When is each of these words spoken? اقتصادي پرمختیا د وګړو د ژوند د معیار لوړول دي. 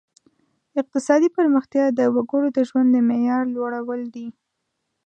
اقتصادي 0.81 1.29
پرمختیا 1.37 1.85
د 1.99 2.01
وګړو 2.15 2.47
د 2.57 2.59
ژوند 2.69 2.89
د 2.91 2.97
معیار 3.09 3.43
لوړول 3.55 4.01
دي. 4.15 4.27